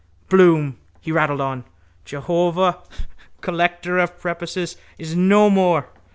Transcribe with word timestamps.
Bloom. 0.29 0.79
He 0.99 1.11
rattled 1.11 1.41
on: 1.41 1.63
—Jehovah, 2.05 2.79
collector 3.41 3.99
of 3.99 4.19
prepuces, 4.19 4.75
is 4.97 5.15
no 5.15 5.47
more. 5.47 5.89